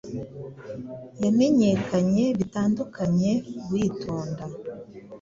[1.23, 3.31] Yamenyekanye bitandukanye
[3.71, 4.43] witonda